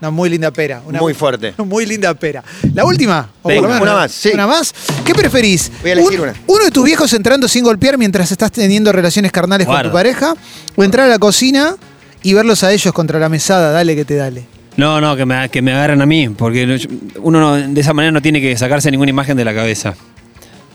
[0.00, 0.80] Una muy linda pera.
[0.84, 1.54] Una Muy fuerte.
[1.64, 2.42] Muy linda pera.
[2.74, 3.28] La última.
[3.42, 3.96] o por lo menos, una ¿no?
[3.98, 4.30] más, sí.
[4.34, 4.74] Una más.
[5.04, 5.70] ¿Qué preferís?
[5.82, 6.34] Voy a elegir Un- una.
[6.46, 10.34] Uno de tus viejos entrando sin golpear mientras estás teniendo relaciones carnales con tu pareja.
[10.76, 11.76] O entrar a la cocina
[12.22, 13.70] y verlos a ellos contra la mesada.
[13.70, 14.44] Dale que te dale.
[14.76, 16.30] No, no, que me, que me agarren a mí.
[16.30, 16.76] Porque no-
[17.22, 19.94] uno no- de esa manera no tiene que sacarse ninguna imagen de la cabeza.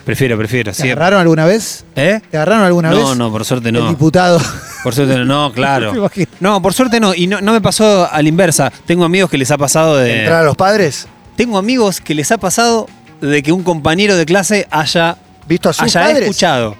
[0.07, 0.71] Prefiero, prefiero.
[0.71, 1.83] ¿Te agarraron alguna vez?
[1.93, 2.21] ¿Eh?
[2.31, 2.97] ¿Te agarraron alguna vez?
[2.99, 3.89] No, no, por suerte El no.
[3.89, 4.39] diputado.
[4.81, 6.09] Por suerte no, no, claro.
[6.39, 7.13] No, por suerte no.
[7.13, 8.71] Y no, no me pasó a la inversa.
[8.85, 10.19] Tengo amigos que les ha pasado de.
[10.21, 11.09] ¿Entrar a los padres?
[11.35, 12.87] Tengo amigos que les ha pasado
[13.19, 16.21] de que un compañero de clase haya, ¿Visto a sus haya padres?
[16.23, 16.75] escuchado.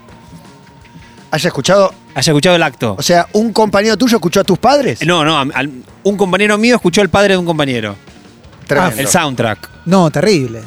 [1.30, 1.92] ¿Haya escuchado?
[2.14, 2.96] Haya escuchado el acto.
[2.98, 5.04] O sea, ¿un compañero tuyo escuchó a tus padres?
[5.06, 5.70] no, no, al-
[6.02, 7.94] un compañero mío escuchó al padre de un compañero.
[8.66, 9.00] Tremendo.
[9.02, 9.68] El soundtrack.
[9.84, 10.62] No, terrible.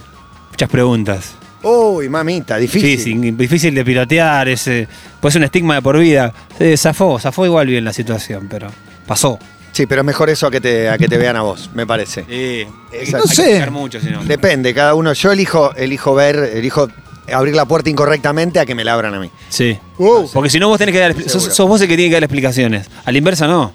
[0.51, 1.31] Muchas preguntas.
[1.63, 2.89] Uy, mamita, difícil.
[3.21, 4.87] Difícil, difícil de piratear, ese,
[5.19, 6.33] puede ser un estigma de por vida.
[6.57, 8.67] Se zafó, zafó igual bien la situación, pero
[9.05, 9.37] pasó.
[9.71, 11.87] Sí, pero es mejor eso a que te, a que te vean a vos, me
[11.87, 12.25] parece.
[12.27, 12.65] Sí.
[13.11, 13.69] No sé.
[13.69, 13.99] mucho.
[14.25, 15.13] Depende, cada uno.
[15.13, 16.89] Yo elijo, elijo ver, elijo
[17.31, 19.29] abrir la puerta incorrectamente a que me la abran a mí.
[19.49, 19.77] Sí.
[19.97, 20.29] Wow.
[20.33, 22.23] Porque si no vos tenés que dar, sos, sos vos el que tiene que dar
[22.23, 22.87] explicaciones.
[23.05, 23.73] A la inversa no.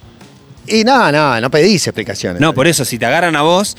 [0.66, 2.40] Y no, no, no pedís explicaciones.
[2.40, 3.76] No, por eso, si te agarran a vos.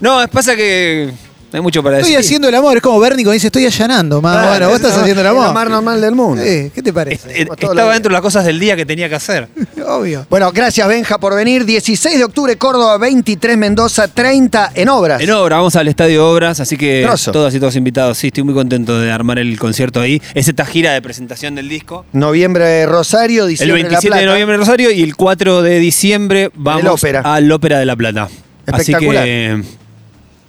[0.00, 1.12] No, es pasa que.
[1.52, 2.24] No hay mucho para Estoy decir.
[2.26, 4.34] haciendo el amor, es como Bernie cuando dice estoy allanando, más.
[4.36, 5.46] Claro, bueno, vos estás haciendo el es amor.
[5.48, 6.42] lo más normal del mundo.
[6.44, 7.44] Sí, ¿Qué te parece?
[7.44, 9.48] Lo Estaba dentro de las cosas del día que tenía que hacer.
[9.86, 10.26] Obvio.
[10.30, 11.64] Bueno, gracias Benja por venir.
[11.64, 15.20] 16 de octubre, Córdoba, 23 Mendoza, 30 en obras.
[15.20, 17.32] En obra, vamos al Estadio Obras, así que Grosso.
[17.32, 18.16] todas y todos invitados.
[18.18, 20.22] Sí, estoy muy contento de armar el concierto ahí.
[20.34, 22.04] Es esta gira de presentación del disco.
[22.12, 24.32] Noviembre Rosario, El diciembre 27 La de Plata.
[24.32, 27.22] noviembre en Rosario y el 4 de diciembre vamos Ópera.
[27.22, 28.28] al Ópera de La Plata.
[28.66, 29.24] Así Espectacular.
[29.24, 29.62] que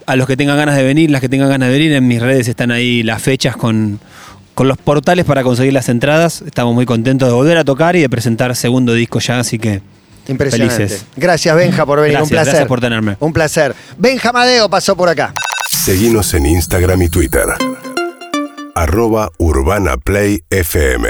[0.06, 2.20] a los que tengan ganas de venir, las que tengan ganas de venir, en mis
[2.20, 4.00] redes están ahí las fechas con,
[4.54, 6.42] con los portales para conseguir las entradas.
[6.46, 9.82] Estamos muy contentos de volver a tocar y de presentar segundo disco ya, así que
[10.28, 10.76] Impresionante.
[10.76, 11.04] Felices.
[11.16, 12.52] Gracias Benja por venir, Gracias, un placer.
[12.52, 13.16] gracias por tenerme.
[13.18, 13.74] Un placer.
[13.98, 15.34] Benja Madeo pasó por acá.
[15.68, 17.46] Seguinos en Instagram y Twitter.
[18.74, 21.08] Arroba Urbana Play FM.